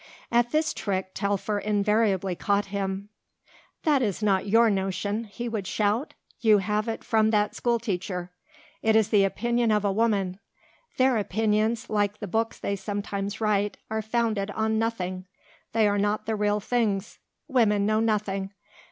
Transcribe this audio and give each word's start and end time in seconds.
At 0.31 0.49
this 0.49 0.73
trick 0.73 1.11
Telfer 1.13 1.59
invariably 1.59 2.35
caught 2.35 2.65
him. 2.73 3.09
"That 3.83 4.01
is 4.01 4.23
not 4.23 4.47
your 4.47 4.67
notion," 4.71 5.25
he 5.25 5.47
would 5.47 5.67
shout, 5.67 6.15
"you 6.39 6.57
have 6.57 6.87
it 6.87 7.03
from 7.03 7.29
that 7.29 7.53
school 7.53 7.77
teacher. 7.77 8.31
It 8.81 8.95
is 8.95 9.09
the 9.09 9.23
opinion 9.23 9.69
of 9.71 9.85
a 9.85 9.91
woman. 9.91 10.39
Their 10.97 11.17
opinions, 11.17 11.87
like 11.87 12.17
the 12.17 12.25
books 12.27 12.57
they 12.57 12.75
sometimes 12.75 13.39
write, 13.39 13.77
are 13.91 14.01
founded 14.01 14.49
on 14.49 14.79
nothing. 14.79 15.25
They 15.71 15.87
are 15.87 15.99
not 15.99 16.25
the 16.25 16.35
real 16.35 16.59
things. 16.59 17.19
Women 17.47 17.85
know 17.85 17.99
nothing. 17.99 18.49